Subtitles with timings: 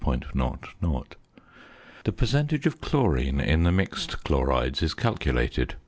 [0.03, 0.19] 00
[2.05, 5.75] The percentage of chlorine in the mixed chlorides is calculated.